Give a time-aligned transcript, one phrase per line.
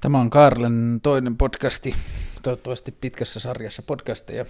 [0.00, 1.94] Tämä on Karlen toinen podcasti,
[2.42, 4.44] toivottavasti pitkässä sarjassa podcasteja.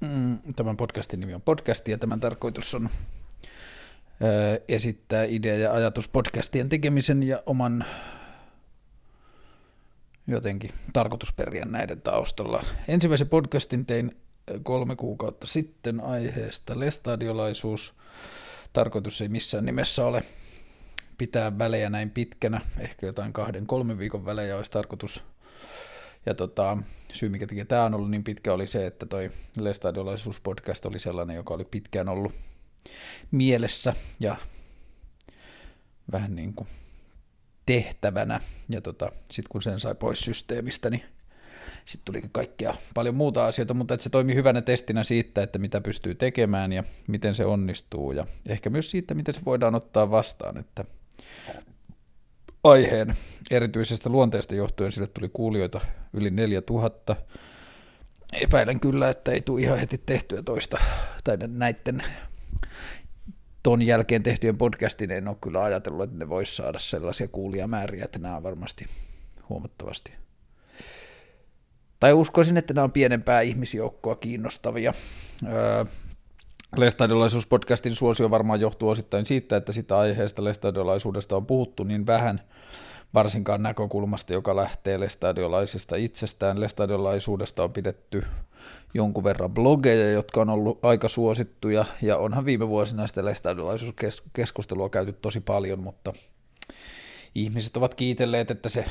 [0.00, 2.90] Mm, tämän podcastin nimi on podcasti ja tämän tarkoitus on
[4.68, 7.84] esittää idea ja ajatus podcastien tekemisen ja oman
[10.26, 12.64] jotenkin tarkoitusperien näiden taustalla.
[12.88, 14.16] Ensimmäisen podcastin tein
[14.62, 17.94] kolme kuukautta sitten aiheesta lestadiolaisuus.
[18.72, 20.22] Tarkoitus ei missään nimessä ole
[21.22, 25.24] pitää välejä näin pitkänä, ehkä jotain kahden, kolmen viikon välejä olisi tarkoitus.
[26.26, 26.78] Ja tota,
[27.12, 31.36] syy, mikä teki tämä on ollut niin pitkä, oli se, että toi Lestadiolaisuus-podcast oli sellainen,
[31.36, 32.32] joka oli pitkään ollut
[33.30, 34.36] mielessä ja
[36.12, 36.68] vähän niin kuin
[37.66, 38.40] tehtävänä.
[38.68, 41.02] Ja tota, sitten kun sen sai pois systeemistä, niin
[41.84, 45.80] sitten tuli kaikkea paljon muuta asioita, mutta että se toimi hyvänä testinä siitä, että mitä
[45.80, 50.56] pystyy tekemään ja miten se onnistuu ja ehkä myös siitä, miten se voidaan ottaa vastaan,
[50.58, 50.84] että
[52.64, 53.16] aiheen
[53.50, 55.80] erityisestä luonteesta johtuen sille tuli kuulijoita
[56.12, 57.16] yli 4000.
[58.32, 60.78] Epäilen kyllä, että ei tule ihan heti tehtyä toista,
[61.24, 62.02] tai näiden
[63.62, 68.18] ton jälkeen tehtyjen podcastin en ole kyllä ajatellut, että ne voisi saada sellaisia kuulijamääriä, että
[68.18, 68.86] nämä on varmasti
[69.48, 70.12] huomattavasti.
[72.00, 74.94] Tai uskoisin, että nämä on pienempää ihmisjoukkoa kiinnostavia.
[75.46, 75.84] Öö,
[76.76, 82.40] Lestadiolaisuus-podcastin suosio varmaan johtuu osittain siitä, että sitä aiheesta lestadiolaisuudesta on puhuttu niin vähän,
[83.14, 86.60] varsinkaan näkökulmasta, joka lähtee lestadiolaisista itsestään.
[86.60, 88.22] Lestadiolaisuudesta on pidetty
[88.94, 95.12] jonkun verran blogeja, jotka on ollut aika suosittuja, ja onhan viime vuosina sitä lestadiolaisuuskeskustelua käyty
[95.12, 96.12] tosi paljon, mutta
[97.34, 98.84] ihmiset ovat kiitelleet, että se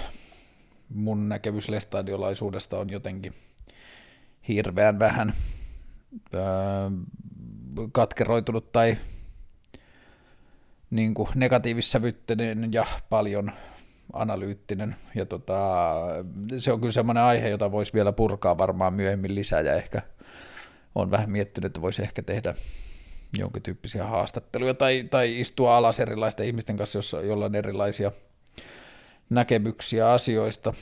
[0.89, 3.33] mun näkemys lestadiolaisuudesta on jotenkin
[4.47, 5.33] hirveän vähän
[6.33, 6.41] öö,
[7.91, 8.97] katkeroitunut tai
[10.89, 13.51] niin kuin negatiivissävytteinen ja paljon
[14.13, 14.95] analyyttinen.
[15.15, 15.89] Ja tota,
[16.57, 20.01] se on kyllä semmoinen aihe, jota voisi vielä purkaa varmaan myöhemmin lisää ja ehkä
[20.95, 22.53] on vähän miettinyt, että voisi ehkä tehdä
[23.37, 28.11] jonkin tyyppisiä haastatteluja tai, tai istua alas erilaisten ihmisten kanssa, joilla on erilaisia
[29.29, 30.73] näkemyksiä asioista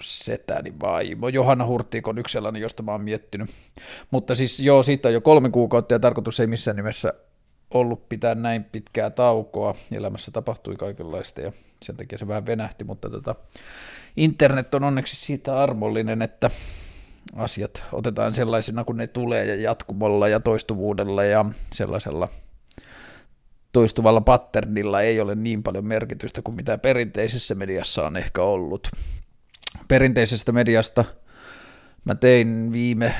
[0.00, 1.28] setäni vaimo.
[1.28, 3.50] Johanna Hurtiik on yksi sellainen, josta mä oon miettinyt.
[4.10, 7.14] Mutta siis joo, siitä on jo kolme kuukautta ja tarkoitus ei missään nimessä
[7.74, 9.74] ollut pitää näin pitkää taukoa.
[9.96, 13.34] Elämässä tapahtui kaikenlaista ja sen takia se vähän venähti, mutta tota,
[14.16, 16.50] internet on onneksi siitä armollinen, että
[17.36, 22.28] asiat otetaan sellaisena kuin ne tulee ja jatkumolla ja toistuvuudella ja sellaisella
[23.72, 28.88] toistuvalla patternilla ei ole niin paljon merkitystä kuin mitä perinteisessä mediassa on ehkä ollut.
[29.88, 31.04] Perinteisestä mediasta
[32.04, 33.14] mä tein viime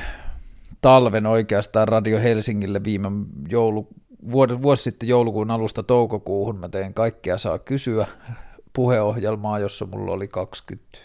[0.80, 3.08] talven oikeastaan Radio Helsingille viime
[3.48, 3.88] joulu,
[4.32, 6.58] vuosi, sitten joulukuun alusta toukokuuhun.
[6.58, 8.06] Mä tein kaikkea saa kysyä
[8.72, 10.98] puheohjelmaa, jossa mulla oli 20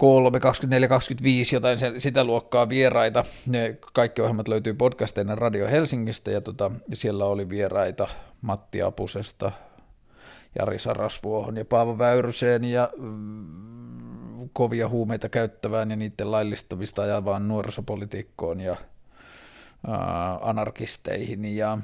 [0.00, 3.24] 3, 24, 25, jotain sitä luokkaa vieraita.
[3.46, 8.08] Ne kaikki ohjelmat löytyy podcasteina Radio Helsingistä ja tota, siellä oli vieraita
[8.40, 9.52] Matti Apusesta,
[10.58, 18.60] Jari Sarasvuohon ja Paavo Väyryseen ja mm, kovia huumeita käyttävään ja niiden laillistamista ajavaan nuorisopolitiikkoon
[18.60, 18.76] ja
[19.86, 21.78] ää, anarkisteihin ja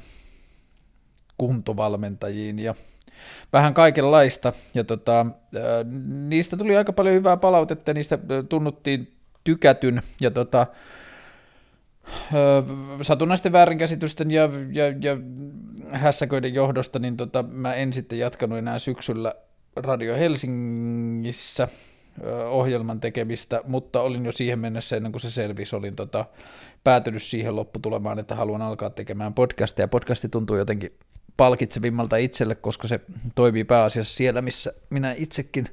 [1.39, 2.75] kuntovalmentajiin ja
[3.53, 5.27] vähän kaikenlaista, ja tota,
[6.29, 8.19] niistä tuli aika paljon hyvää palautetta, niistä
[8.49, 10.67] tunnuttiin tykätyn, ja tota,
[13.03, 15.17] satunnaisten väärinkäsitysten ja, ja, ja
[15.91, 19.35] hässäköiden johdosta, niin tota, mä en sitten jatkanut enää syksyllä
[19.77, 21.69] Radio Helsingissä
[22.49, 26.25] ohjelman tekemistä, mutta olin jo siihen mennessä, ennen kuin se selvisi, olin tota,
[26.85, 30.93] päätynyt siihen lopputulemaan, että haluan alkaa tekemään podcastia, podcasti tuntuu jotenkin
[31.37, 33.01] palkitsevimmalta itselle, koska se
[33.35, 35.67] toimii pääasiassa siellä, missä minä itsekin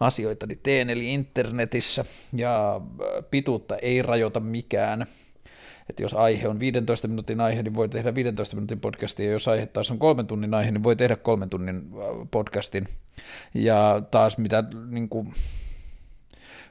[0.00, 5.06] asioitani teen, eli internetissä, ja äh, pituutta ei rajoita mikään.
[5.90, 9.48] Että jos aihe on 15 minuutin aihe, niin voi tehdä 15 minuutin podcastin, ja jos
[9.48, 12.88] aihe taas on kolmen tunnin aihe, niin voi tehdä kolmen tunnin äh, podcastin.
[13.54, 15.34] Ja taas mitä niin kuin,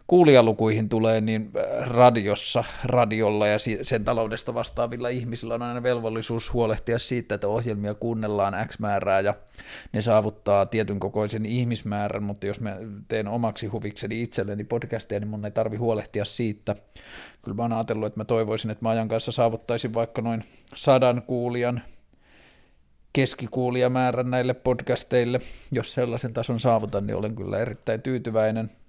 [0.08, 7.00] kuulijalukuihin tulee, niin äh, radiossa, radiolla ja sen taloudesta vastaavilla ihmisillä on aina velvollisuus huolehtia
[7.00, 9.34] siitä, että ohjelmia kuunnellaan X määrää ja
[9.94, 15.46] ne saavuttaa tietyn kokoisen ihmismäärän, mutta jos mä teen omaksi huvikseni itselleni podcastia, niin mun
[15.46, 16.76] ei tarvi huolehtia siitä.
[17.42, 20.44] Kyllä mä oon ajatellut, että mä toivoisin, että mä ajan kanssa saavuttaisin vaikka noin
[20.76, 21.82] sadan kuulijan
[23.14, 25.40] keskikuulijamäärän näille podcasteille.
[25.72, 28.72] Jos sellaisen tason saavutan, niin olen kyllä erittäin tyytyväinen–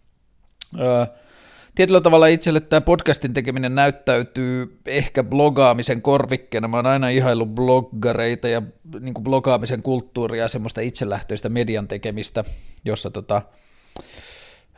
[1.74, 6.68] tietyllä tavalla itselle tämä podcastin tekeminen näyttäytyy ehkä blogaamisen korvikkeena.
[6.68, 8.62] Mä oon aina ihaillut bloggareita ja
[9.00, 12.44] niin blogaamisen kulttuuria ja semmoista itselähtöistä median tekemistä,
[12.84, 13.42] jossa tota,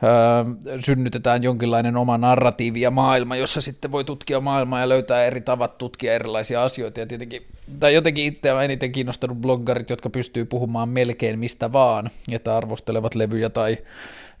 [0.03, 5.41] öö, synnytetään jonkinlainen oma narratiivi ja maailma, jossa sitten voi tutkia maailmaa ja löytää eri
[5.41, 6.99] tavat tutkia erilaisia asioita.
[6.99, 7.45] Ja tietenkin,
[7.79, 13.15] tai jotenkin itse on eniten kiinnostanut bloggarit, jotka pystyy puhumaan melkein mistä vaan, että arvostelevat
[13.15, 13.77] levyjä tai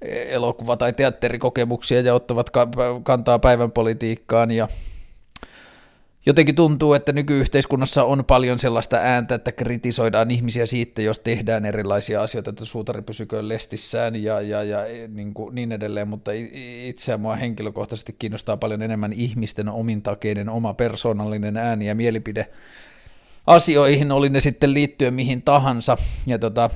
[0.01, 2.49] elokuva- tai teatterikokemuksia ja ottavat
[3.03, 4.67] kantaa päivän politiikkaan ja
[6.25, 12.21] jotenkin tuntuu, että nykyyhteiskunnassa on paljon sellaista ääntä, että kritisoidaan ihmisiä siitä, jos tehdään erilaisia
[12.21, 16.31] asioita, että suutari pysyköön lestissään ja, ja, ja niin, kuin, niin edelleen, mutta
[16.85, 22.47] itseä mua henkilökohtaisesti kiinnostaa paljon enemmän ihmisten omintakeinen oma persoonallinen ääni ja mielipide
[23.47, 25.97] asioihin, oli ne sitten liittyen mihin tahansa,
[26.27, 26.69] ja tota,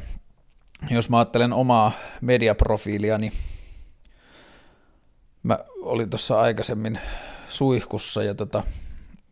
[0.90, 1.92] jos mä ajattelen omaa
[2.22, 3.34] mediaprofiilia, niin
[5.44, 7.00] mä olin tuossa aikaisemmin
[7.50, 8.64] suihkussa ja tota,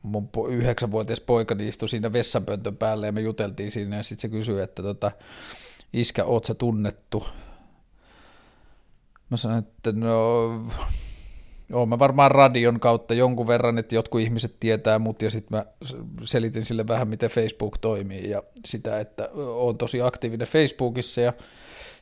[0.04, 4.62] mun yhdeksänvuotias poika istui siinä vessanpöntön päälle ja me juteltiin siinä ja sitten se kysyi,
[4.62, 5.12] että tota,
[5.94, 7.28] iskä, oot sä tunnettu?
[9.30, 10.48] Mä sanoin, että no,
[11.72, 15.66] Joo, mä varmaan radion kautta jonkun verran, että jotkut ihmiset tietää mut ja sitten mä
[16.24, 21.34] selitin sille vähän, miten Facebook toimii ja sitä, että on tosi aktiivinen Facebookissa ja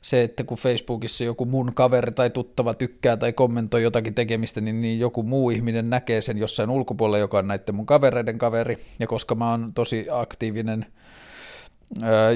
[0.02, 4.82] se, että kun Facebookissa joku mun kaveri tai tuttava tykkää tai kommentoi jotakin tekemistä, niin,
[4.82, 9.08] niin joku muu ihminen näkee sen jossain ulkopuolella, joka on näiden mun kavereiden kaveri, ja
[9.08, 10.86] koska mä oon tosi aktiivinen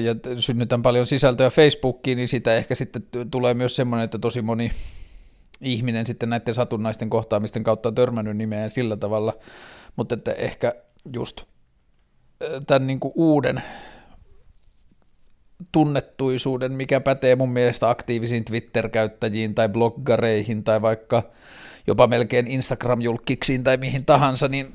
[0.02, 4.70] ja synnytän paljon sisältöä Facebookiin, niin sitä ehkä sitten tulee myös semmoinen, että tosi moni
[5.66, 9.32] ihminen sitten näiden satunnaisten kohtaamisten kautta on törmännyt nimeen sillä tavalla,
[9.96, 10.74] mutta että ehkä
[11.14, 11.42] just
[12.66, 13.62] tämän niin kuin uuden
[15.72, 21.22] tunnettuisuuden, mikä pätee mun mielestä aktiivisiin Twitter-käyttäjiin tai bloggareihin tai vaikka
[21.86, 24.66] jopa melkein Instagram-julkiksiin tai mihin tahansa, niin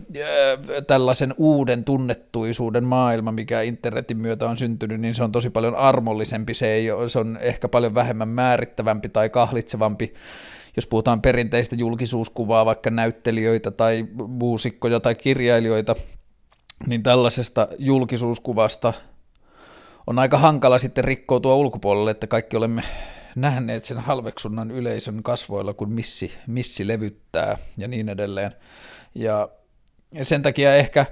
[0.88, 6.53] tällaisen uuden tunnettuisuuden maailma, mikä internetin myötä on syntynyt, niin se on tosi paljon armollisempi,
[6.53, 10.13] se, ei ole, se on ehkä paljon vähemmän määrittävämpi tai kahlitsevampi
[10.75, 15.95] jos puhutaan perinteistä julkisuuskuvaa, vaikka näyttelijöitä tai muusikkoja tai kirjailijoita,
[16.88, 18.94] niin tällaisesta julkisuuskuvasta
[20.07, 22.83] on aika hankala sitten rikkoutua ulkopuolelle, että kaikki olemme
[23.36, 28.51] nähneet sen halveksunnan yleisön kasvoilla, kun missi, missi levyttää ja niin edelleen.
[29.16, 29.50] Ja
[30.24, 31.06] sen takia ehkä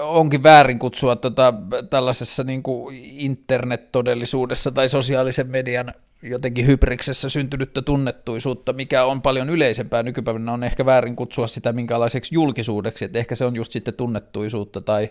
[0.00, 1.54] onkin väärin kutsua tota,
[1.90, 2.62] tällaisessa niin
[3.02, 10.86] internet-todellisuudessa tai sosiaalisen median jotenkin hybriksessä syntynyttä tunnettuisuutta, mikä on paljon yleisempää nykypäivänä, on ehkä
[10.86, 15.10] väärin kutsua sitä minkälaiseksi julkisuudeksi, että ehkä se on just sitten tunnettuisuutta tai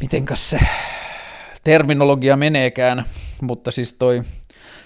[0.00, 0.58] mitenkäs se
[1.64, 3.04] terminologia meneekään,
[3.40, 4.22] mutta siis toi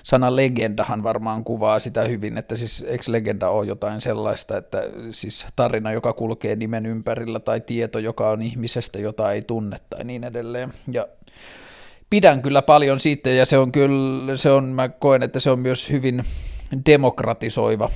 [0.02, 5.46] sana legendahan varmaan kuvaa sitä hyvin, että siis eikö legenda ole jotain sellaista, että siis
[5.56, 10.25] tarina, joka kulkee nimen ympärillä tai tieto, joka on ihmisestä, jota ei tunne tai niin
[10.25, 10.73] edelleen.
[10.93, 11.08] Ja
[12.11, 15.58] pidän kyllä paljon siitä ja se on kyllä, se on, mä koen, että se on
[15.58, 16.25] myös hyvin
[16.87, 17.91] demokratisoiva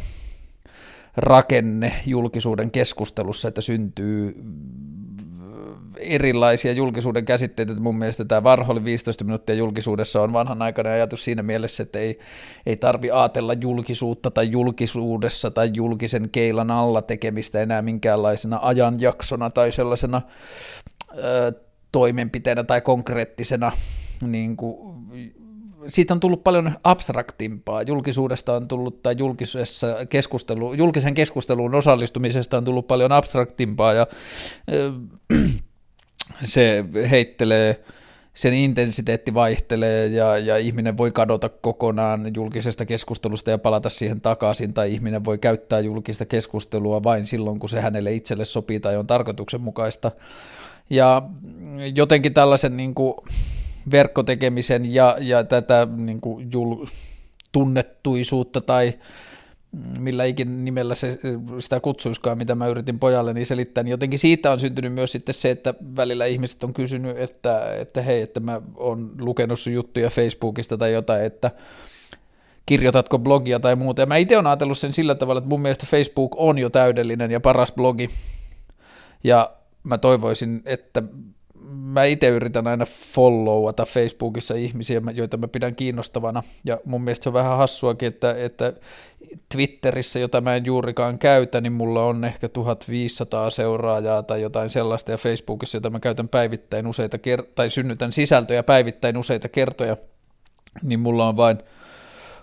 [1.16, 4.42] rakenne julkisuuden keskustelussa, että syntyy
[6.00, 7.74] erilaisia julkisuuden käsitteitä.
[7.74, 12.18] Mun mielestä tämä Varholi 15 minuuttia julkisuudessa on vanhanaikainen ajatus siinä mielessä, että ei,
[12.66, 19.72] ei tarvi ajatella julkisuutta tai julkisuudessa tai julkisen keilan alla tekemistä enää minkäänlaisena ajanjaksona tai
[19.72, 20.22] sellaisena
[21.18, 21.52] ö,
[21.92, 23.72] toimenpiteenä tai konkreettisena
[24.22, 24.96] niin kuin,
[25.88, 27.82] siitä on tullut paljon abstraktimpaa.
[27.82, 34.06] Julkisuudesta on tullut, tai julkisessa keskustelu, julkisen keskusteluun osallistumisesta on tullut paljon abstraktimpaa, ja
[36.44, 37.84] se heittelee,
[38.34, 44.74] sen intensiteetti vaihtelee ja, ja ihminen voi kadota kokonaan julkisesta keskustelusta ja palata siihen takaisin,
[44.74, 49.06] tai ihminen voi käyttää julkista keskustelua vain silloin, kun se hänelle itselle sopii tai on
[49.06, 50.10] tarkoituksenmukaista.
[50.90, 51.22] Ja
[51.94, 53.14] jotenkin tällaisen niin kuin,
[53.90, 56.86] verkkotekemisen ja, ja tätä niin kuin jul,
[57.52, 58.92] tunnettuisuutta tai
[59.98, 61.18] millä ikin nimellä se,
[61.58, 65.34] sitä kutsuiskaan, mitä mä yritin pojalle niin selittää, niin jotenkin siitä on syntynyt myös sitten
[65.34, 70.10] se, että välillä ihmiset on kysynyt, että, että hei, että mä oon lukenut sun juttuja
[70.10, 71.50] Facebookista tai jotain, että
[72.66, 74.02] kirjoitatko blogia tai muuta.
[74.02, 77.30] Ja mä itse olen ajatellut sen sillä tavalla, että mun mielestä Facebook on jo täydellinen
[77.30, 78.10] ja paras blogi,
[79.24, 81.02] ja mä toivoisin, että
[81.70, 87.28] mä itse yritän aina followata Facebookissa ihmisiä, joita mä pidän kiinnostavana, ja mun mielestä se
[87.28, 88.72] on vähän hassuakin, että, että
[89.48, 95.10] Twitterissä, jota mä en juurikaan käytä, niin mulla on ehkä 1500 seuraajaa tai jotain sellaista,
[95.10, 99.96] ja Facebookissa, jota mä käytän päivittäin useita kertoja, tai synnytän sisältöjä päivittäin useita kertoja,
[100.82, 101.58] niin mulla on vain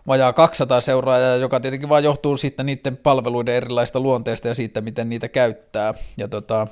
[0.07, 5.09] vajaa 200 seuraajaa, joka tietenkin vaan johtuu sitten niiden palveluiden erilaista luonteesta ja siitä, miten
[5.09, 5.93] niitä käyttää.
[6.17, 6.67] Ja tota,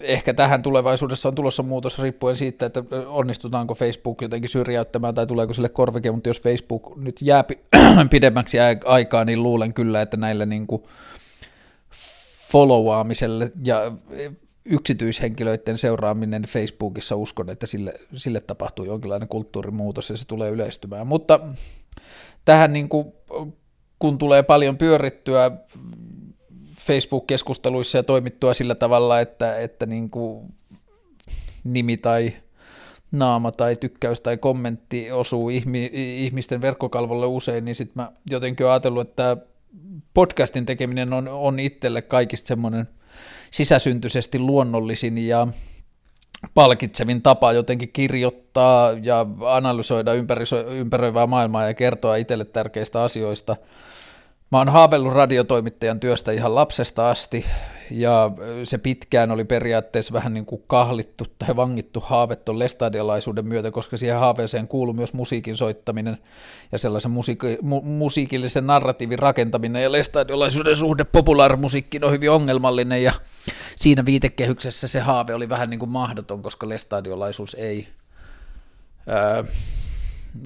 [0.00, 5.54] ehkä tähän tulevaisuudessa on tulossa muutos riippuen siitä, että onnistutaanko Facebook jotenkin syrjäyttämään tai tuleeko
[5.54, 7.44] sille korvike, mutta jos Facebook nyt jää
[8.10, 10.82] pidemmäksi aikaa, niin luulen kyllä, että näille niin kuin
[12.50, 13.92] followaamiselle ja
[14.64, 21.06] yksityishenkilöiden seuraaminen Facebookissa uskon, että sille, sille tapahtuu jonkinlainen kulttuurimuutos ja se tulee yleistymään.
[21.06, 21.40] Mutta
[22.44, 23.12] tähän niin kuin,
[23.98, 25.50] kun tulee paljon pyörittyä
[26.86, 30.54] Facebook-keskusteluissa ja toimittua sillä tavalla, että, että niin kuin
[31.64, 32.32] nimi tai
[33.12, 35.48] naama tai tykkäys tai kommentti osuu
[35.92, 39.36] ihmisten verkkokalvolle usein, niin sitten mä jotenkin olen ajatellut, että
[40.14, 42.88] podcastin tekeminen on, on itselle kaikista semmoinen
[43.50, 45.46] sisäsyntyisesti luonnollisin ja
[46.54, 50.12] palkitsevin tapa jotenkin kirjoittaa ja analysoida
[50.70, 53.56] ympäröivää maailmaa ja kertoa itselle tärkeistä asioista–
[54.50, 57.46] Mä oon haaveillut radiotoimittajan työstä ihan lapsesta asti,
[57.90, 58.30] ja
[58.64, 64.18] se pitkään oli periaatteessa vähän niin kuin kahlittu tai vangittu haavettu lestadialaisuuden myötä, koska siihen
[64.18, 66.18] haaveeseen kuuluu myös musiikin soittaminen
[66.72, 73.12] ja sellaisen musiiki, mu, musiikillisen narratiivin rakentaminen, ja lestadiolaisuuden suhde populaarimusiikkiin on hyvin ongelmallinen, ja
[73.76, 77.88] siinä viitekehyksessä se haave oli vähän niin kuin mahdoton, koska lestadiolaisuus ei...
[79.08, 79.44] Öö,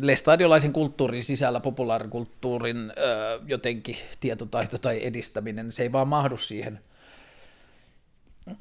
[0.01, 6.81] lestadiolaisen kulttuurin sisällä populaarikulttuurin ö, jotenkin tietotaito tai edistäminen, se ei vaan mahdu siihen,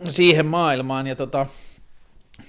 [0.07, 1.45] siihen maailmaan, ja tota,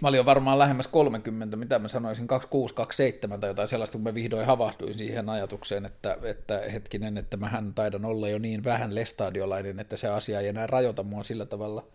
[0.00, 4.14] mä olin varmaan lähemmäs 30, mitä mä sanoisin, 26, 27 tai jotain sellaista, kun mä
[4.14, 9.80] vihdoin havahtuin siihen ajatukseen, että, että hetkinen, että mähän taidan olla jo niin vähän lestadiolainen,
[9.80, 11.86] että se asia ei enää rajoita mua sillä tavalla–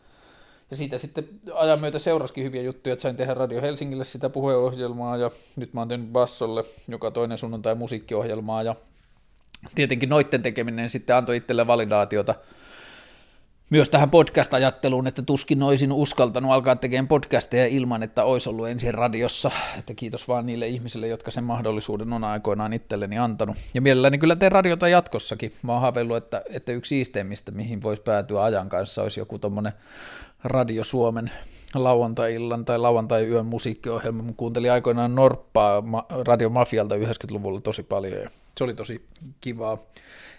[0.72, 5.18] ja siitä sitten ajan myötä seuraskin hyviä juttuja, että sain tehdä Radio Helsingille sitä puheohjelmaa
[5.18, 8.76] ja nyt mä oon tehnyt Bassolle joka toinen sunnuntai musiikkiohjelmaa ja
[9.76, 12.36] tietenkin noitten tekeminen sitten antoi itselle validaatiota
[13.70, 18.94] myös tähän podcast-ajatteluun, että tuskin olisin uskaltanut alkaa tekemään podcasteja ilman, että olisi ollut ensin
[18.94, 23.58] radiossa, että kiitos vaan niille ihmisille, jotka sen mahdollisuuden on aikoinaan itselleni antanut.
[23.74, 25.52] Ja mielelläni kyllä teen radiota jatkossakin.
[25.64, 29.74] Mä oon että, että yksi iisteimmistä, mihin voisi päätyä ajan kanssa, olisi joku tommonen
[30.44, 31.32] Radio Suomen
[31.76, 34.24] lauantai-illan tai lauantai-yön musiikkiohjelma.
[34.24, 35.84] Mä kuuntelin aikoinaan Norppaa
[36.26, 39.06] Radio Mafialta 90-luvulla tosi paljon ja se oli tosi
[39.42, 39.78] kivaa.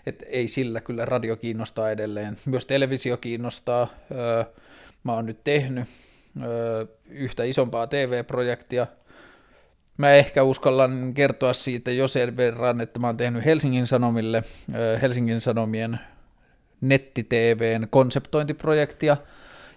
[0.07, 2.38] Et ei sillä kyllä radio kiinnostaa edelleen.
[2.47, 3.88] Myös televisio kiinnostaa.
[5.04, 5.85] Mä oon nyt tehnyt
[7.09, 8.87] yhtä isompaa TV-projektia.
[9.97, 14.45] Mä ehkä uskallan kertoa siitä jo sen verran, että mä oon tehnyt Helsingin Sanomille
[15.02, 16.00] Helsingin Sanomien
[16.80, 19.16] netti-TVn konseptointiprojektia–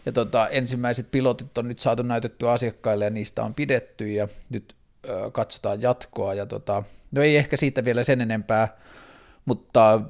[0.06, 4.76] ja tota, ensimmäiset pilotit on nyt saatu näytettyä asiakkaille ja niistä on pidetty ja nyt
[5.10, 6.34] ö, katsotaan jatkoa.
[6.34, 8.78] Ja tota, no ei ehkä siitä vielä sen enempää
[9.46, 10.02] mutta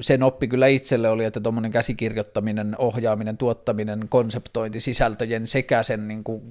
[0.00, 6.24] sen oppi kyllä itselle oli, että tuommoinen käsikirjoittaminen, ohjaaminen, tuottaminen, konseptointi, sisältöjen sekä sen niin
[6.24, 6.42] kuin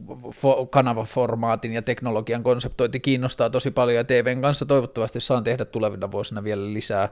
[0.69, 6.43] kanavaformaatin ja teknologian konseptointi kiinnostaa tosi paljon ja TVn kanssa toivottavasti saan tehdä tulevina vuosina
[6.43, 7.09] vielä lisää.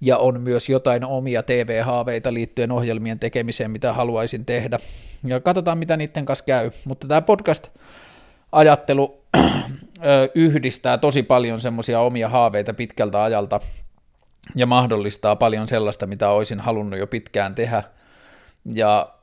[0.00, 4.78] Ja on myös jotain omia TV-haaveita liittyen ohjelmien tekemiseen, mitä haluaisin tehdä.
[5.24, 6.70] Ja katsotaan, mitä niiden kanssa käy.
[6.84, 9.20] Mutta tämä podcast-ajattelu
[10.34, 13.60] yhdistää tosi paljon semmoisia omia haaveita pitkältä ajalta,
[14.54, 17.82] ja mahdollistaa paljon sellaista, mitä olisin halunnut jo pitkään tehdä.
[18.64, 19.14] Ja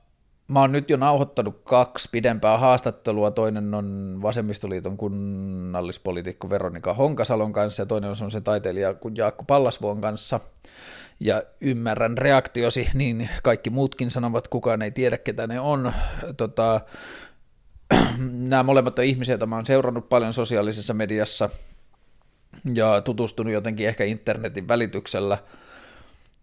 [0.48, 3.32] mä oon nyt jo nauhoittanut kaksi pidempää haastattelua.
[3.32, 10.40] Toinen on Vasemmistoliiton kunnallispoliitikko Veronika Honkasalon kanssa ja toinen on se taiteilija Jaakko Pallasvuon kanssa.
[11.20, 15.94] Ja ymmärrän reaktiosi, niin kaikki muutkin sanovat, kukaan ei tiedä, ketä ne on.
[16.38, 16.82] Tota,
[18.50, 21.50] nämä molemmat on ihmisiä, joita mä oon seurannut paljon sosiaalisessa mediassa–
[22.76, 25.38] ja tutustunut jotenkin ehkä internetin välityksellä.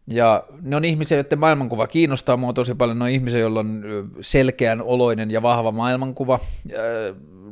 [0.07, 2.99] Ja ne on ihmisiä, joiden maailmankuva kiinnostaa mua tosi paljon.
[2.99, 3.85] Ne on ihmisiä, joilla on
[4.21, 6.40] selkeän oloinen ja vahva maailmankuva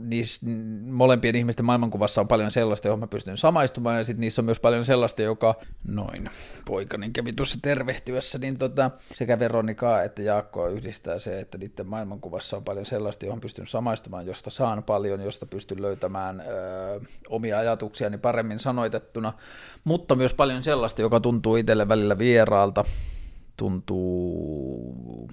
[0.03, 0.47] niissä
[0.87, 4.61] molempien ihmisten maailmankuvassa on paljon sellaista, johon mä pystyn samaistumaan, ja sitten niissä on myös
[4.61, 5.55] paljon sellaista, joka,
[5.85, 6.31] noin,
[6.67, 12.57] poikani kävi tuossa tervehtyessä, niin tota, sekä Veronika että Jaakko yhdistää se, että niiden maailmankuvassa
[12.57, 16.45] on paljon sellaista, johon pystyn samaistumaan, josta saan paljon, josta pystyn löytämään ö,
[17.29, 19.33] omia ajatuksiani paremmin sanoitettuna,
[19.85, 22.85] mutta myös paljon sellaista, joka tuntuu itselle välillä vieraalta,
[23.57, 25.29] tuntuu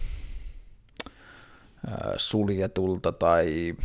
[2.18, 3.76] suljetulta tai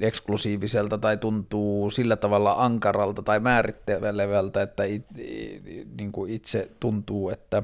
[0.00, 5.06] eksklusiiviselta tai tuntuu sillä tavalla ankaralta tai määrittelevältä, että it,
[5.98, 7.62] niin kuin itse tuntuu, että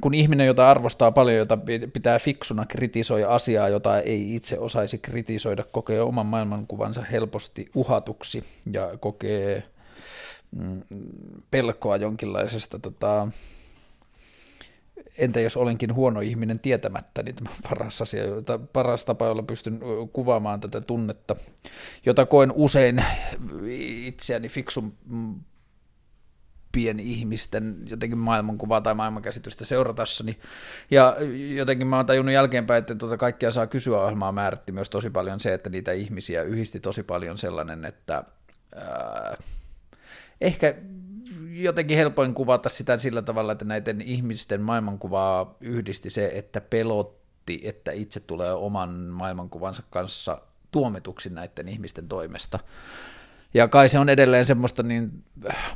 [0.00, 1.58] kun ihminen, jota arvostaa paljon, jota
[1.92, 8.90] pitää fiksuna kritisoida asiaa, jota ei itse osaisi kritisoida, kokee oman maailmankuvansa helposti uhatuksi ja
[9.00, 9.62] kokee
[10.50, 10.82] mm,
[11.50, 13.28] pelkoa jonkinlaisesta, tota,
[15.18, 18.24] entä jos olenkin huono ihminen tietämättä, niin tämä paras asia,
[18.72, 19.80] paras tapa, jolla pystyn
[20.12, 21.36] kuvaamaan tätä tunnetta,
[22.06, 23.04] jota koen usein
[24.06, 24.94] itseäni fiksun
[26.72, 30.38] pieni ihmisten jotenkin maailmankuvaa tai maailmankäsitystä seuratassani.
[30.90, 31.16] Ja
[31.56, 35.40] jotenkin mä oon tajunnut jälkeenpäin, että tuota kaikkia saa kysyä ohjelmaa määritti myös tosi paljon
[35.40, 38.24] se, että niitä ihmisiä yhdisti tosi paljon sellainen, että
[38.74, 39.36] ää,
[40.40, 40.74] ehkä
[41.62, 47.92] jotenkin helpoin kuvata sitä sillä tavalla, että näiden ihmisten maailmankuvaa yhdisti se, että pelotti, että
[47.92, 52.58] itse tulee oman maailmankuvansa kanssa tuomituksi näiden ihmisten toimesta.
[53.54, 55.24] Ja kai se on edelleen semmoista niin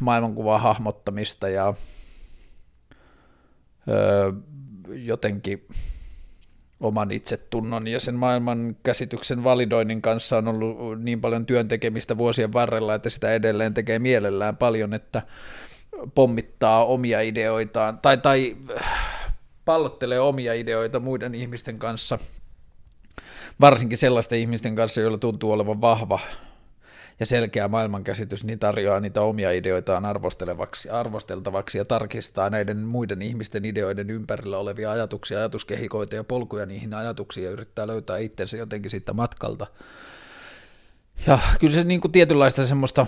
[0.01, 1.75] maailmankuvaa hahmottamista ja
[3.89, 4.33] öö,
[4.89, 5.67] jotenkin
[6.81, 12.95] oman itsetunnon ja sen maailman käsityksen validoinnin kanssa on ollut niin paljon työntekemistä vuosien varrella,
[12.95, 15.23] että sitä edelleen tekee mielellään paljon, että
[16.15, 18.57] pommittaa omia ideoitaan tai, tai
[19.65, 22.19] pallottelee omia ideoita muiden ihmisten kanssa,
[23.61, 26.21] varsinkin sellaisten ihmisten kanssa, joilla tuntuu olevan vahva
[27.21, 33.65] ja selkeä maailmankäsitys, niin tarjoaa niitä omia ideoitaan arvostelevaksi, arvosteltavaksi ja tarkistaa näiden muiden ihmisten
[33.65, 39.13] ideoiden ympärillä olevia ajatuksia, ajatuskehikoita ja polkuja niihin ajatuksiin ja yrittää löytää itsensä jotenkin siitä
[39.13, 39.67] matkalta.
[41.27, 43.07] Ja kyllä se niin kuin tietynlaista semmoista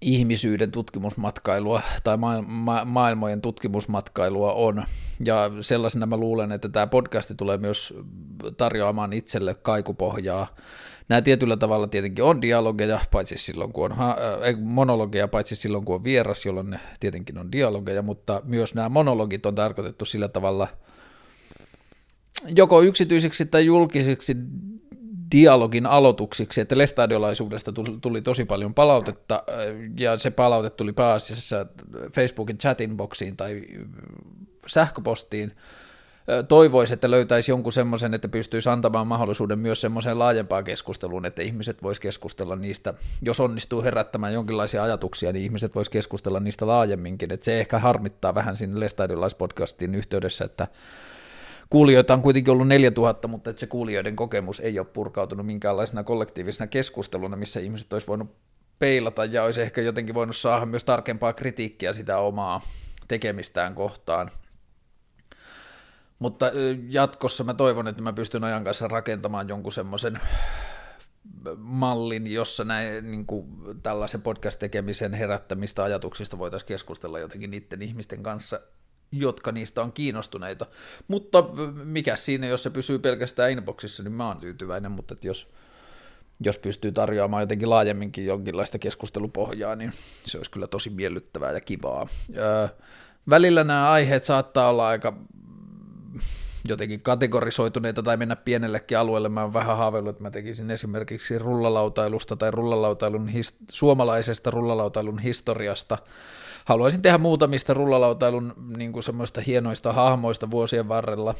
[0.00, 2.16] ihmisyyden tutkimusmatkailua tai
[2.46, 4.84] ma- maailmojen tutkimusmatkailua on.
[5.24, 7.94] Ja sellaisena mä luulen, että tämä podcasti tulee myös
[8.56, 10.46] tarjoamaan itselle kaikupohjaa
[11.10, 14.16] Nämä tietyllä tavalla tietenkin on dialogeja, paitsi silloin kun on ha-
[14.46, 18.88] äh, monologeja, paitsi silloin kun on vieras, jolloin ne tietenkin on dialogeja, mutta myös nämä
[18.88, 20.68] monologit on tarkoitettu sillä tavalla
[22.56, 24.36] joko yksityisiksi tai julkisiksi
[25.32, 29.54] dialogin aloituksiksi, että lestadiolaisuudesta tuli tosi paljon palautetta, äh,
[29.96, 31.66] ja se palaute tuli pääasiassa
[32.14, 33.62] Facebookin chatinboxiin tai
[34.66, 35.52] sähköpostiin,
[36.48, 41.82] toivoisi, että löytäisi jonkun semmoisen, että pystyisi antamaan mahdollisuuden myös semmoiseen laajempaan keskusteluun, että ihmiset
[41.82, 47.44] vois keskustella niistä, jos onnistuu herättämään jonkinlaisia ajatuksia, niin ihmiset vois keskustella niistä laajemminkin, että
[47.44, 50.68] se ehkä harmittaa vähän siinä Lestadiolaispodcastin yhteydessä, että
[51.70, 56.66] kuulijoita on kuitenkin ollut 4000, mutta että se kuulijoiden kokemus ei ole purkautunut minkäänlaisena kollektiivisena
[56.66, 58.36] keskusteluna, missä ihmiset olisi voinut
[58.78, 62.60] peilata ja olisi ehkä jotenkin voinut saada myös tarkempaa kritiikkiä sitä omaa
[63.08, 64.30] tekemistään kohtaan.
[66.18, 66.50] Mutta
[66.88, 70.20] jatkossa mä toivon, että mä pystyn ajan kanssa rakentamaan jonkun semmoisen
[71.56, 73.46] mallin, jossa näin, niin kuin,
[73.82, 78.60] tällaisen podcast-tekemisen herättämistä ajatuksista voitaisiin keskustella jotenkin niiden ihmisten kanssa,
[79.12, 80.66] jotka niistä on kiinnostuneita.
[81.08, 81.44] Mutta
[81.84, 85.48] mikä siinä, jos se pysyy pelkästään inboxissa, niin mä oon tyytyväinen, mutta että jos,
[86.40, 89.92] jos pystyy tarjoamaan jotenkin laajemminkin jonkinlaista keskustelupohjaa, niin
[90.24, 92.06] se olisi kyllä tosi miellyttävää ja kivaa.
[92.36, 92.68] Öö,
[93.30, 95.16] välillä nämä aiheet saattaa olla aika
[96.68, 99.28] jotenkin kategorisoituneita tai mennä pienellekin alueelle.
[99.28, 105.98] Mä oon vähän haaveillut, että mä tekisin esimerkiksi rullalautailusta tai rullalautailun his- suomalaisesta rullalautailun historiasta.
[106.70, 111.34] Haluaisin tehdä muutamista rullalautailun niin kuin semmoista hienoista hahmoista vuosien varrella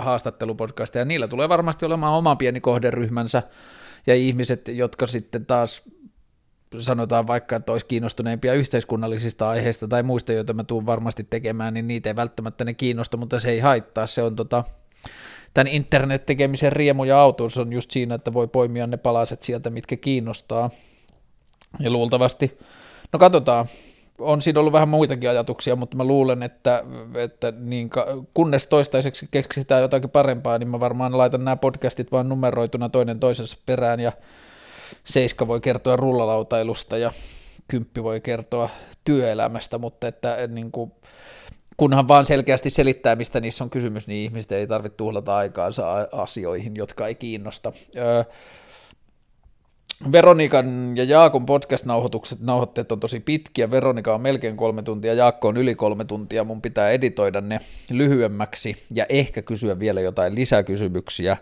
[0.00, 3.42] haastattelupodcasteja, ja niillä tulee varmasti olemaan oma pieni kohderyhmänsä,
[4.06, 5.82] ja ihmiset, jotka sitten taas
[6.78, 11.88] sanotaan vaikka, että olisi kiinnostuneempia yhteiskunnallisista aiheista tai muista, joita mä tuun varmasti tekemään, niin
[11.88, 14.06] niitä ei välttämättä ne kiinnosta, mutta se ei haittaa.
[14.06, 14.64] Se on tota,
[15.54, 19.96] tämän internet-tekemisen riemu ja autuus on just siinä, että voi poimia ne palaset sieltä, mitkä
[19.96, 20.70] kiinnostaa.
[21.80, 22.58] Ja luultavasti,
[23.12, 23.66] no katsotaan,
[24.18, 27.90] on siinä ollut vähän muitakin ajatuksia, mutta mä luulen, että, että niin,
[28.34, 33.56] kunnes toistaiseksi keksitään jotakin parempaa, niin mä varmaan laitan nämä podcastit vaan numeroituna toinen toisensa
[33.66, 34.12] perään ja
[35.04, 37.12] Seiska voi kertoa rullalautailusta ja
[37.68, 38.68] Kymppi voi kertoa
[39.04, 40.92] työelämästä, mutta että niin kuin,
[41.76, 46.76] kunhan vaan selkeästi selittää, mistä niissä on kysymys, niin ihmiset ei tarvitse tuhlata aikaansa asioihin,
[46.76, 47.72] jotka ei kiinnosta.
[47.96, 48.24] Öö,
[50.12, 55.56] Veronikan ja Jaakon podcast-nauhoitukset, nauhoitteet on tosi pitkiä, Veronika on melkein kolme tuntia, Jaakko on
[55.56, 61.36] yli kolme tuntia, mun pitää editoida ne lyhyemmäksi ja ehkä kysyä vielä jotain lisäkysymyksiä,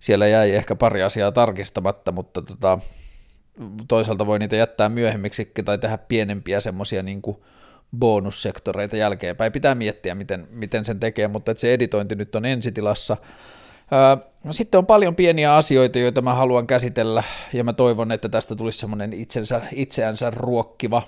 [0.00, 2.78] siellä jäi ehkä pari asiaa tarkistamatta, mutta tota,
[3.88, 7.22] toisaalta voi niitä jättää myöhemmiksi tai tehdä pienempiä semmoisia niin
[7.98, 9.52] bonussektoreita jälkeenpäin.
[9.52, 13.16] Pitää miettiä, miten, miten sen tekee, mutta se editointi nyt on ensitilassa.
[14.50, 18.78] Sitten on paljon pieniä asioita, joita mä haluan käsitellä, ja mä toivon, että tästä tulisi
[18.78, 21.02] semmoinen itsensä, itseänsä ruokkiva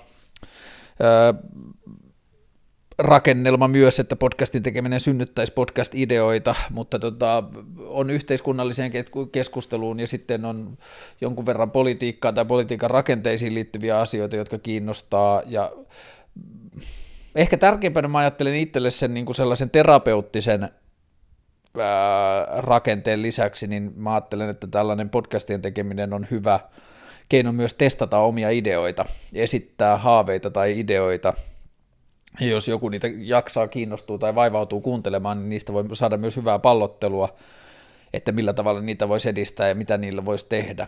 [2.97, 7.43] rakennelma myös, että podcastin tekeminen synnyttäisi podcast-ideoita, mutta tota,
[7.87, 8.91] on yhteiskunnalliseen
[9.31, 10.77] keskusteluun ja sitten on
[11.21, 15.71] jonkun verran politiikkaa tai politiikan rakenteisiin liittyviä asioita, jotka kiinnostaa ja
[17.35, 20.69] ehkä tärkeimpänä mä ajattelen itselle sen niin kuin sellaisen terapeuttisen
[21.79, 26.59] ää, rakenteen lisäksi, niin mä ajattelen, että tällainen podcastien tekeminen on hyvä
[27.29, 31.33] keino myös testata omia ideoita, esittää haaveita tai ideoita,
[32.39, 36.59] ja jos joku niitä jaksaa, kiinnostuu tai vaivautuu kuuntelemaan, niin niistä voi saada myös hyvää
[36.59, 37.35] pallottelua,
[38.13, 40.87] että millä tavalla niitä voisi edistää ja mitä niillä voisi tehdä.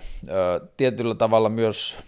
[0.78, 2.00] Tietyllä tavalla myös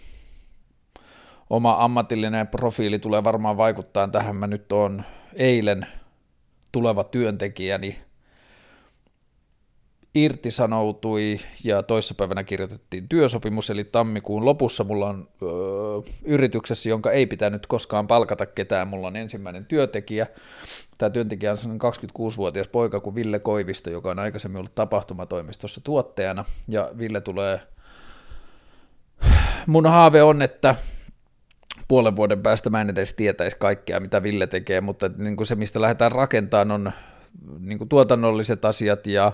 [1.50, 4.36] oma ammatillinen profiili tulee varmaan vaikuttaa tähän.
[4.36, 5.02] Mä nyt on
[5.34, 5.86] eilen
[6.72, 7.98] tuleva työntekijäni
[10.14, 15.48] irtisanoutui ja toissapäivänä kirjoitettiin työsopimus, eli tammikuun lopussa mulla on öö,
[16.24, 20.26] yrityksessä, jonka ei pitänyt koskaan palkata ketään, mulla on ensimmäinen työntekijä.
[20.98, 26.90] Tämä työntekijä on 26-vuotias poika kuin Ville Koivisto, joka on aikaisemmin ollut tapahtumatoimistossa tuottajana, ja
[26.98, 27.60] Ville tulee,
[29.66, 30.74] mun haave on, että
[31.88, 35.54] puolen vuoden päästä mä en edes tietäisi kaikkea, mitä Ville tekee, mutta niin kuin se,
[35.54, 36.92] mistä lähdetään rakentamaan, on
[37.58, 39.32] niin kuin tuotannolliset asiat ja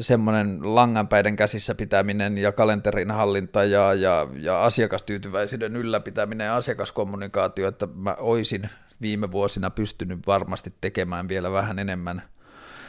[0.00, 7.88] semmoinen langanpäiden käsissä pitäminen ja kalenterin hallinta ja, ja, ja asiakastyytyväisyyden ylläpitäminen ja asiakaskommunikaatio, että
[7.94, 8.70] mä oisin
[9.00, 12.22] viime vuosina pystynyt varmasti tekemään vielä vähän enemmän,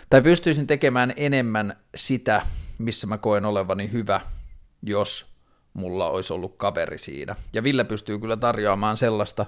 [0.09, 2.41] tai pystyisin tekemään enemmän sitä,
[2.77, 4.21] missä mä koen olevani hyvä,
[4.81, 5.25] jos
[5.73, 7.35] mulla olisi ollut kaveri siinä.
[7.53, 9.45] Ja Ville pystyy kyllä tarjoamaan sellaista,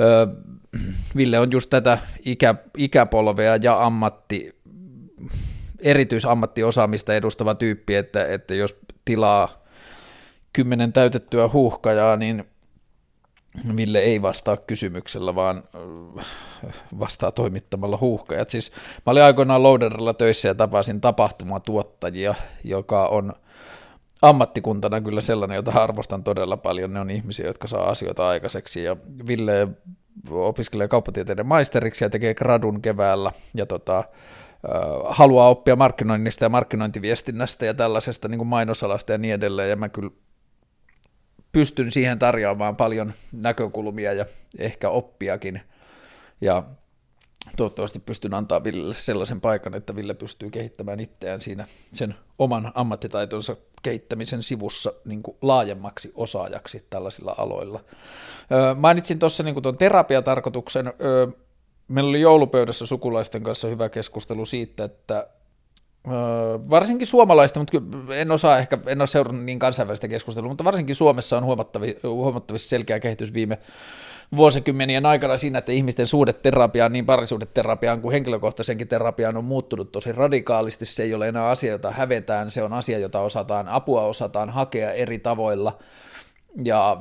[0.00, 0.26] öö,
[1.16, 4.58] Ville on just tätä ikä, ikäpolvea ja ammatti,
[5.78, 9.64] erityisammattiosaamista edustava tyyppi, että, että jos tilaa
[10.52, 12.44] kymmenen täytettyä huuhkajaa, niin
[13.76, 15.62] Ville ei vastaa kysymyksellä, vaan
[16.98, 18.50] vastaa toimittamalla huuhkajat.
[18.50, 18.72] Siis
[19.06, 23.32] mä olin aikoinaan Loaderilla töissä ja tapasin tapahtumatuottajia, joka on
[24.22, 26.92] ammattikuntana kyllä sellainen, jota arvostan todella paljon.
[26.92, 28.84] Ne on ihmisiä, jotka saa asioita aikaiseksi.
[28.84, 29.68] Ja Ville
[30.30, 33.32] opiskelee kauppatieteiden maisteriksi ja tekee gradun keväällä.
[33.54, 34.04] Ja tota,
[35.04, 39.88] haluaa oppia markkinoinnista ja markkinointiviestinnästä ja tällaisesta niin kuin mainosalasta ja niin edelleen, ja mä
[39.88, 40.10] kyllä
[41.52, 44.26] pystyn siihen tarjoamaan paljon näkökulmia ja
[44.58, 45.60] ehkä oppiakin,
[46.40, 46.62] ja
[47.56, 53.56] toivottavasti pystyn antaa Villelle sellaisen paikan, että Ville pystyy kehittämään itseään siinä sen oman ammattitaitonsa
[53.82, 57.80] kehittämisen sivussa niin kuin laajemmaksi osaajaksi tällaisilla aloilla.
[58.76, 60.92] Mainitsin tuossa niin tuon terapiatarkoituksen,
[61.88, 65.26] meillä oli joulupöydässä sukulaisten kanssa hyvä keskustelu siitä, että
[66.70, 67.78] varsinkin suomalaista, mutta
[68.14, 72.68] en osaa ehkä, en ole seurannut niin kansainvälistä keskustelua, mutta varsinkin Suomessa on huomattavi, huomattavasti
[72.68, 73.58] selkeä kehitys viime
[74.36, 80.84] vuosikymmenien aikana siinä, että ihmisten suhdeterapiaan, niin parisuhdeterapiaan kuin henkilökohtaisenkin terapiaan on muuttunut tosi radikaalisti.
[80.84, 84.92] Se ei ole enää asia, jota hävetään, se on asia, jota osataan, apua osataan hakea
[84.92, 85.78] eri tavoilla.
[86.64, 86.96] Ja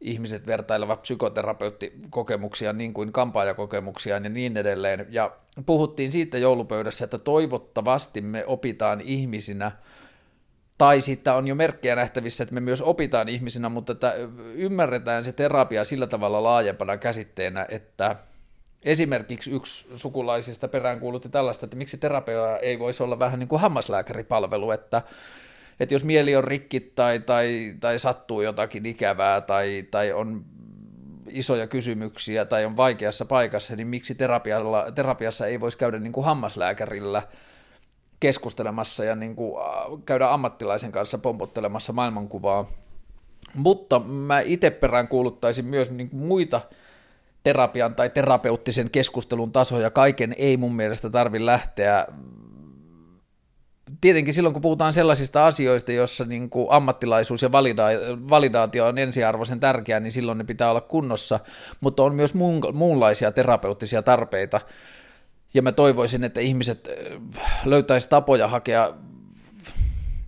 [0.00, 5.06] ihmiset vertailevat psykoterapeutikokemuksia niin kuin kampaajakokemuksia ja niin edelleen.
[5.10, 5.32] Ja
[5.66, 9.72] puhuttiin siitä joulupöydässä, että toivottavasti me opitaan ihmisinä,
[10.78, 14.14] tai sitten on jo merkkejä nähtävissä, että me myös opitaan ihmisinä, mutta että
[14.54, 18.16] ymmärretään se terapia sillä tavalla laajempana käsitteenä, että
[18.82, 24.70] esimerkiksi yksi sukulaisista peräänkuulutti tällaista, että miksi terapia ei voisi olla vähän niin kuin hammaslääkäripalvelu,
[24.70, 25.02] että
[25.80, 30.44] että jos mieli on rikki tai, tai, tai sattuu jotakin ikävää tai, tai on
[31.28, 36.24] isoja kysymyksiä tai on vaikeassa paikassa, niin miksi terapialla, terapiassa ei voisi käydä niin kuin
[36.24, 37.22] hammaslääkärillä
[38.20, 39.54] keskustelemassa ja niin kuin
[40.06, 42.68] käydä ammattilaisen kanssa pompottelemassa maailmankuvaa.
[43.54, 46.60] Mutta mä itse perään kuuluttaisin myös niin kuin muita
[47.42, 49.90] terapian tai terapeuttisen keskustelun tasoja.
[49.90, 52.06] Kaiken ei mun mielestä tarvi lähteä
[54.00, 60.00] tietenkin silloin, kun puhutaan sellaisista asioista, joissa niin ammattilaisuus ja valida- validaatio on ensiarvoisen tärkeää,
[60.00, 61.40] niin silloin ne pitää olla kunnossa,
[61.80, 64.60] mutta on myös muun, muunlaisia terapeuttisia tarpeita,
[65.54, 66.88] ja mä toivoisin, että ihmiset
[67.64, 68.94] löytäisi tapoja hakea,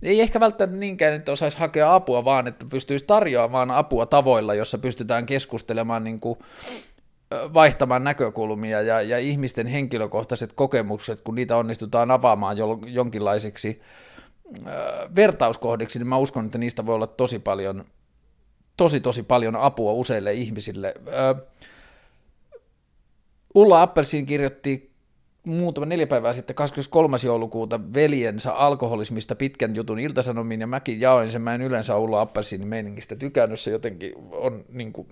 [0.03, 4.77] ei ehkä välttämättä niinkään, että osaisi hakea apua, vaan että pystyisi tarjoamaan apua tavoilla, jossa
[4.77, 6.39] pystytään keskustelemaan niin kuin
[7.53, 13.81] vaihtamaan näkökulmia ja, ja ihmisten henkilökohtaiset kokemukset, kun niitä onnistutaan avaamaan jo, jonkinlaiseksi
[14.67, 14.73] äh,
[15.15, 17.85] vertauskohdiksi, niin mä uskon, että niistä voi olla tosi paljon,
[18.77, 20.93] tosi tosi paljon apua useille ihmisille.
[21.07, 21.47] Äh,
[23.55, 24.90] Ulla Appelsin kirjoitti
[25.45, 27.17] muutama neljä päivää sitten, 23.
[27.23, 32.67] joulukuuta, veljensä alkoholismista pitkän jutun iltasanomiin, ja mäkin jaoin sen, mä en yleensä ollut appelsiinin
[32.67, 35.07] meiningistä tykännyt, se jotenkin on, niin kuin,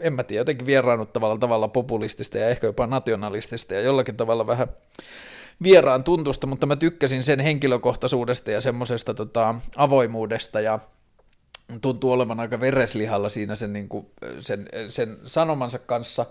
[0.00, 4.68] en mä tiedä, jotenkin vieraannuttavalla tavalla populistista ja ehkä jopa nationalistista, ja jollakin tavalla vähän
[5.62, 10.78] vieraan tuntusta, mutta mä tykkäsin sen henkilökohtaisuudesta ja semmoisesta tota, avoimuudesta, ja
[11.80, 14.06] tuntuu olevan aika vereslihalla siinä sen, niin kuin,
[14.40, 16.26] sen, sen sanomansa kanssa,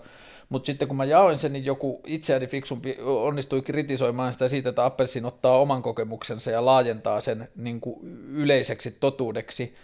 [0.52, 4.84] mutta sitten kun mä jaoin sen, niin joku itseäni fiksumpi onnistui kritisoimaan sitä siitä, että
[4.84, 7.96] Appelsin ottaa oman kokemuksensa ja laajentaa sen niin kuin
[8.32, 9.74] yleiseksi totuudeksi.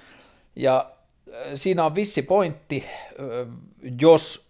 [0.57, 0.91] Ja
[1.55, 2.85] siinä on vissi pointti,
[4.01, 4.49] jos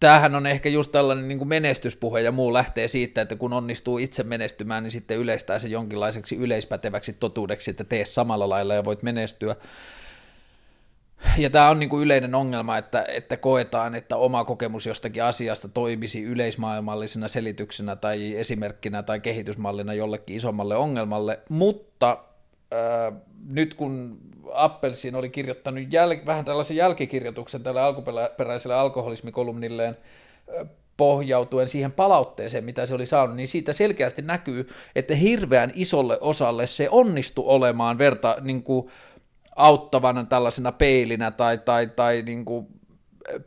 [0.00, 3.98] tämähän on ehkä just tällainen niin kuin menestyspuhe ja muu lähtee siitä, että kun onnistuu
[3.98, 9.02] itse menestymään, niin sitten yleistää se jonkinlaiseksi yleispäteväksi totuudeksi, että tee samalla lailla ja voit
[9.02, 9.56] menestyä.
[11.38, 15.68] Ja tämä on niin kuin yleinen ongelma, että, että koetaan, että oma kokemus jostakin asiasta
[15.68, 22.18] toimisi yleismaailmallisena selityksenä tai esimerkkinä tai kehitysmallina jollekin isommalle ongelmalle, mutta
[22.74, 23.14] äh,
[23.48, 24.18] nyt kun
[24.52, 29.96] Appelsin oli kirjoittanut jäl- vähän tällaisen jälkikirjoituksen tälle alkuperäiselle alkoholismikolumnilleen
[30.60, 36.18] äh, pohjautuen siihen palautteeseen, mitä se oli saanut, niin siitä selkeästi näkyy, että hirveän isolle
[36.20, 38.90] osalle se onnistui olemaan verta, niin kuin,
[39.56, 42.66] auttavana tällaisena peilinä tai, tai, tai niin kuin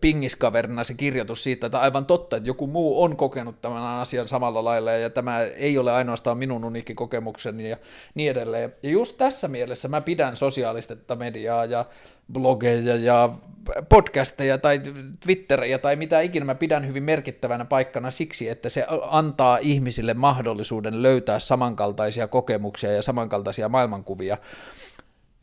[0.02, 4.64] pingiskaverina se kirjoitus siitä, että aivan totta, että joku muu on kokenut tämän asian samalla
[4.64, 7.78] lailla ja tämä ei ole ainoastaan minun uniikki kokemukseni ja
[8.16, 8.74] niin edelleen.
[8.84, 11.86] Ja just tässä mielessä mä pidän sosiaalista mediaa ja
[12.34, 13.30] blogeja ja
[13.90, 14.82] podcasteja tai
[15.20, 21.04] Twitteriä tai mitä ikinä mä pidän hyvin merkittävänä paikkana siksi, että se antaa ihmisille mahdollisuuden
[21.04, 24.38] löytää samankaltaisia kokemuksia ja samankaltaisia maailmankuvia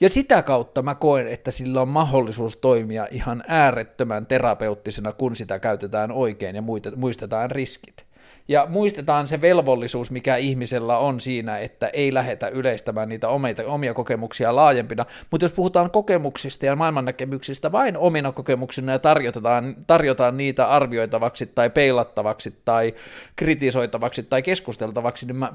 [0.01, 5.59] ja sitä kautta mä koen, että sillä on mahdollisuus toimia ihan äärettömän terapeuttisena, kun sitä
[5.59, 6.63] käytetään oikein ja
[6.97, 8.11] muistetaan riskit.
[8.49, 13.95] Ja muistetaan se velvollisuus, mikä ihmisellä on siinä, että ei lähetä yleistämään niitä omia, omia
[13.95, 15.07] kokemuksia laajempina.
[15.31, 21.71] Mutta jos puhutaan kokemuksista ja maailmannäkemyksistä vain omina kokemuksina ja tarjotaan, tarjotaan niitä arvioitavaksi tai
[21.71, 22.95] peilattavaksi tai
[23.37, 25.53] kritisoitavaksi tai keskusteltavaksi, niin mä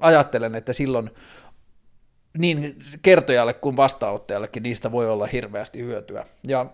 [0.00, 1.10] ajattelen, että silloin
[2.38, 6.26] niin kertojalle kuin vastaanottajallekin niistä voi olla hirveästi hyötyä.
[6.46, 6.66] Ja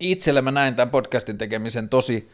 [0.00, 2.30] itselle mä näin tämän podcastin tekemisen tosi,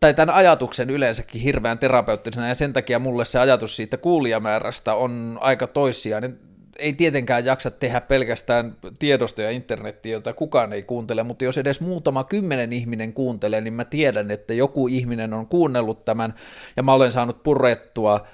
[0.00, 5.38] tai tämän ajatuksen yleensäkin hirveän terapeuttisena, ja sen takia mulle se ajatus siitä kuulijamäärästä on
[5.40, 6.38] aika toissijainen.
[6.78, 11.80] Ei tietenkään jaksa tehdä pelkästään tiedostoja ja internettiä, jota kukaan ei kuuntele, mutta jos edes
[11.80, 16.34] muutama kymmenen ihminen kuuntelee, niin mä tiedän, että joku ihminen on kuunnellut tämän,
[16.76, 18.26] ja mä olen saanut purettua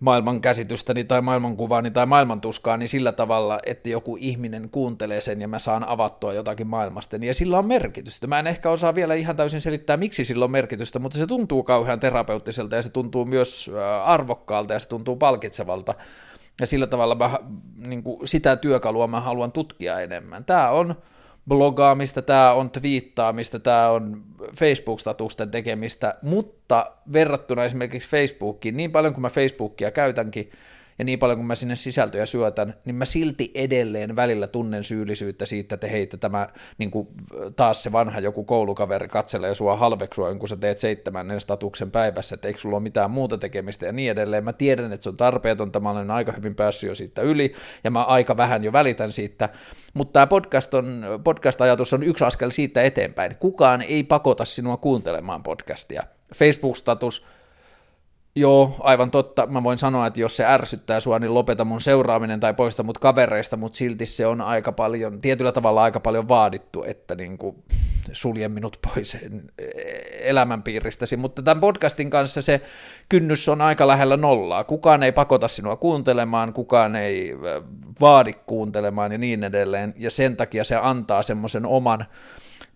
[0.00, 5.58] maailman käsitystäni tai maailmankuvaani tai maailmantuskaani sillä tavalla, että joku ihminen kuuntelee sen ja mä
[5.58, 8.26] saan avattua jotakin maailmasta, ja sillä on merkitystä.
[8.26, 11.62] Mä en ehkä osaa vielä ihan täysin selittää, miksi sillä on merkitystä, mutta se tuntuu
[11.62, 13.70] kauhean terapeuttiselta ja se tuntuu myös
[14.04, 15.94] arvokkaalta ja se tuntuu palkitsevalta.
[16.60, 17.38] Ja sillä tavalla mä,
[17.86, 20.44] niin kuin, sitä työkalua mä haluan tutkia enemmän.
[20.44, 20.94] Tämä on
[21.50, 24.22] blogaamista, tämä on twiittaamista, tämä on
[24.54, 30.50] Facebook-statusten tekemistä, mutta verrattuna esimerkiksi Facebookiin, niin paljon kuin mä Facebookia käytänkin,
[31.00, 35.46] ja niin paljon kuin mä sinne sisältöjä syötän, niin mä silti edelleen välillä tunnen syyllisyyttä
[35.46, 37.08] siitä, että hei, että tämä niin kuin
[37.56, 42.48] taas se vanha joku koulukaveri katselee sua halveksua, kun sä teet seitsemännen statuksen päivässä, että
[42.48, 44.44] eikö sulla ole mitään muuta tekemistä ja niin edelleen.
[44.44, 47.90] Mä tiedän, että se on tarpeetonta, mä olen aika hyvin päässyt jo siitä yli, ja
[47.90, 49.48] mä aika vähän jo välitän siitä,
[49.94, 53.36] mutta tämä podcast on, podcast-ajatus on yksi askel siitä eteenpäin.
[53.36, 56.02] Kukaan ei pakota sinua kuuntelemaan podcastia.
[56.34, 57.26] Facebook-status,
[58.40, 59.46] Joo, aivan totta.
[59.46, 62.98] Mä voin sanoa, että jos se ärsyttää sua, niin lopeta mun seuraaminen tai poista mut
[62.98, 67.56] kavereista, mutta silti se on aika paljon, tietyllä tavalla aika paljon vaadittu, että niin kuin
[68.12, 69.16] sulje minut pois
[70.20, 71.16] elämänpiiristäsi.
[71.16, 72.60] Mutta tämän podcastin kanssa se
[73.08, 74.64] kynnys on aika lähellä nollaa.
[74.64, 77.36] Kukaan ei pakota sinua kuuntelemaan, kukaan ei
[78.00, 79.94] vaadi kuuntelemaan ja niin edelleen.
[79.98, 82.06] Ja sen takia se antaa semmoisen oman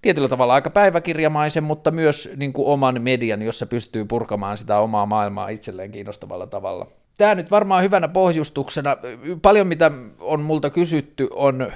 [0.04, 5.06] tietyllä tavalla aika päiväkirjamaisen, mutta myös niin kuin oman median, jossa pystyy purkamaan sitä omaa
[5.06, 6.86] maailmaa itselleen kiinnostavalla tavalla.
[7.18, 8.96] Tämä nyt varmaan hyvänä pohjustuksena.
[9.42, 9.90] Paljon mitä
[10.20, 11.72] on multa kysytty on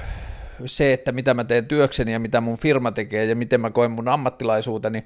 [0.67, 3.91] se, että mitä mä teen työkseni ja mitä mun firma tekee ja miten mä koen
[3.91, 5.05] mun ammattilaisuuteni,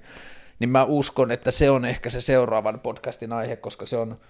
[0.59, 4.21] niin mä uskon, että se on ehkä se seuraavan podcastin aihe, koska se on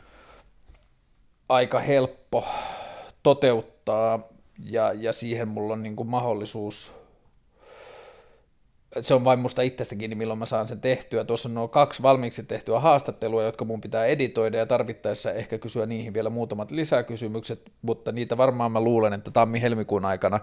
[1.48, 2.44] aika helppo
[3.22, 4.28] toteuttaa
[4.64, 7.01] ja, ja siihen mulla on niin kuin mahdollisuus
[9.00, 11.24] se on vain musta itsestä kiinni, milloin mä saan sen tehtyä.
[11.24, 15.86] Tuossa on nuo kaksi valmiiksi tehtyä haastattelua, jotka mun pitää editoida ja tarvittaessa ehkä kysyä
[15.86, 20.40] niihin vielä muutamat lisäkysymykset, mutta niitä varmaan mä luulen, että tammi-helmikuun aikana.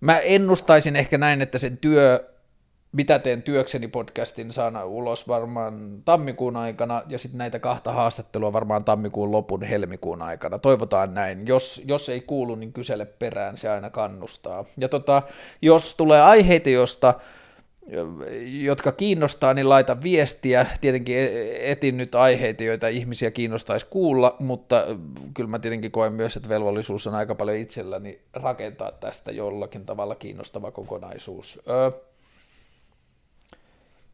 [0.00, 2.30] Mä ennustaisin ehkä näin, että sen työ
[2.92, 8.84] mitä teen työkseni podcastin saan ulos varmaan tammikuun aikana, ja sitten näitä kahta haastattelua varmaan
[8.84, 10.58] tammikuun lopun helmikuun aikana.
[10.58, 11.46] Toivotaan näin.
[11.46, 14.64] Jos, jos ei kuulu, niin kysele perään, se aina kannustaa.
[14.76, 15.22] Ja tota,
[15.62, 17.14] jos tulee aiheita, josta
[18.62, 20.66] jotka kiinnostaa, niin laita viestiä.
[20.80, 24.86] Tietenkin e-, etin nyt aiheita, joita ihmisiä kiinnostaisi kuulla, mutta
[25.34, 30.14] kyllä mä tietenkin koen myös, että velvollisuus on aika paljon itselläni rakentaa tästä jollakin tavalla
[30.14, 31.60] kiinnostava kokonaisuus.
[31.68, 31.90] Öö,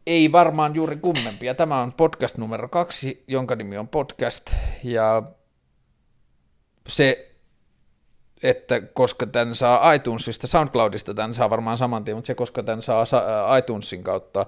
[0.07, 1.55] ei varmaan juuri kummempia.
[1.55, 4.51] Tämä on podcast numero kaksi, jonka nimi on podcast,
[4.85, 5.23] ja
[6.89, 7.37] se
[8.43, 12.83] että koska tämän saa iTunesista, SoundCloudista tämän saa varmaan saman tien, mutta se koska tämän
[12.83, 13.05] saa
[13.59, 14.47] iTunesin kautta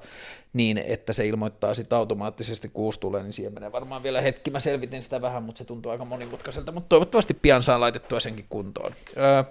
[0.53, 4.51] niin, että se ilmoittaa sitten automaattisesti, kun uusi tulee, niin siihen menee varmaan vielä hetki.
[4.51, 8.47] Mä selvitin sitä vähän, mutta se tuntuu aika monimutkaiselta, mutta toivottavasti pian saa laitettua senkin
[8.49, 8.93] kuntoon.
[9.17, 9.45] Öö,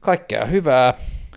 [0.00, 0.94] kaikkea hyvää.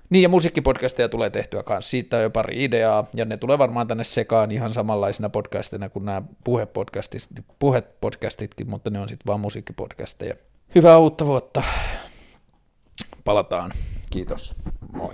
[0.10, 1.90] Niin, ja musiikkipodcasteja tulee tehtyä kanssa.
[1.90, 6.06] Siitä on jo pari ideaa, ja ne tulee varmaan tänne sekaan ihan samanlaisina podcastina kuin
[6.06, 7.28] nämä puhepodcastit,
[7.60, 10.36] puhepodcastitkin, mutta ne on sitten vaan musiikkipodcasteja.
[10.76, 11.64] Hyvää uutta vuotta!
[13.24, 13.72] Palataan.
[14.10, 14.56] Kiitos.
[14.94, 15.14] Moi.